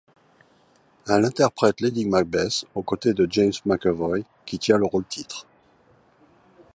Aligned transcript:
Elle 1.07 1.25
interprète 1.25 1.79
Lady 1.79 2.05
Macbeth 2.07 2.65
au 2.73 2.81
côté 2.81 3.13
de 3.13 3.27
James 3.29 3.51
McAvoy 3.65 4.25
qui 4.47 4.57
tient 4.57 4.77
le 4.79 4.87
rôle-titre. 4.87 5.45